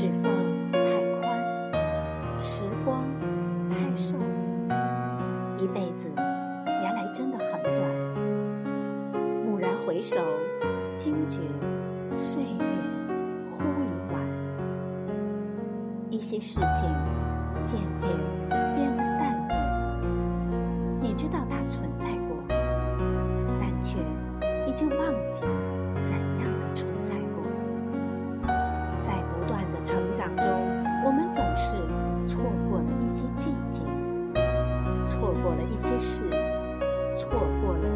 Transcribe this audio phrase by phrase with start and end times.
[0.00, 0.22] 指缝
[0.70, 0.78] 太
[1.16, 3.04] 宽，时光
[3.68, 4.16] 太瘦，
[5.58, 7.76] 一辈子原来真的很短。
[9.44, 10.20] 蓦然回首，
[10.94, 11.40] 惊觉
[12.14, 12.64] 岁月
[13.50, 14.22] 忽已晚。
[16.10, 16.88] 一些事情
[17.64, 18.08] 渐渐
[18.76, 22.36] 变得淡漠，你知道它存在过，
[23.58, 23.98] 但却
[24.68, 25.44] 已经忘记
[26.00, 26.87] 怎样的。
[33.18, 33.82] 些季节，
[35.04, 36.30] 错过了一些事，
[37.16, 37.88] 错过了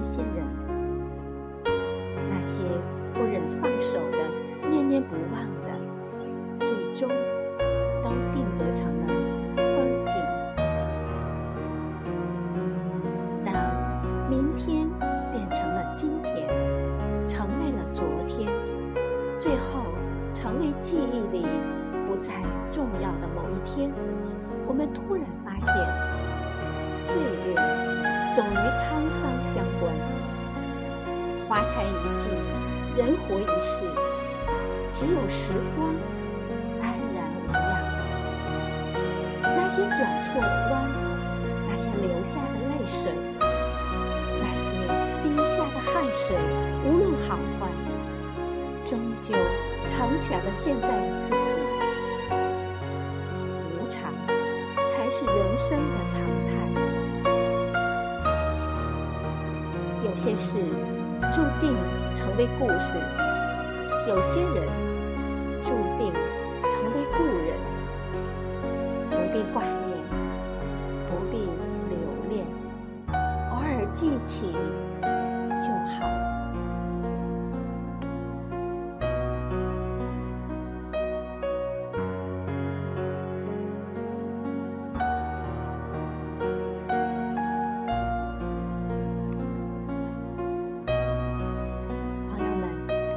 [0.00, 0.46] 一些人。
[2.30, 2.62] 那些
[3.12, 7.06] 不忍放手的、念念不忘的，最终
[8.02, 9.12] 都定格成了
[9.58, 10.14] 风景。
[13.44, 13.52] 当
[14.30, 14.88] 明天
[15.32, 16.48] 变成了今天，
[17.28, 18.50] 成为了昨天，
[19.36, 19.82] 最后
[20.32, 21.46] 成为记忆里
[22.08, 22.32] 不再
[22.72, 23.92] 重要的某一天，
[24.68, 25.72] 我们突然发现，
[26.94, 27.54] 岁月
[28.34, 29.94] 总与沧桑相关。
[31.48, 32.28] 花开一季，
[32.96, 33.86] 人活一世，
[34.92, 35.94] 只有时光
[36.82, 37.62] 安然无恙。
[39.42, 40.84] 那些转错的弯，
[41.70, 44.76] 那些流下的泪水，那些
[45.22, 46.36] 滴下的汗水，
[46.84, 47.70] 无论好坏，
[48.84, 49.32] 终究
[49.86, 51.54] 成全了现在的自己。
[55.18, 56.52] 是人生的常态。
[60.04, 60.60] 有些事。
[61.32, 61.74] 注定
[62.14, 62.98] 成为故事，
[64.06, 64.62] 有些人
[65.64, 66.12] 注定
[66.62, 67.56] 成为故人，
[69.10, 69.98] 不必挂念，
[71.08, 71.48] 不必
[71.88, 71.96] 留
[72.28, 72.46] 恋，
[73.50, 74.54] 偶尔记起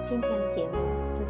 [0.09, 0.73] 今天的节目
[1.13, 1.28] 就。